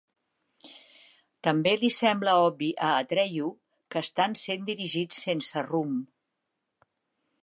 També 1.47 1.73
li 1.81 1.91
sembla 1.97 2.33
obvi 2.45 2.69
a 2.87 2.89
Atreyu 3.03 3.51
que 3.95 4.03
estan 4.07 4.33
sent 4.45 4.67
dirigits 4.71 5.23
sense 5.29 5.67
rumb. 5.69 6.01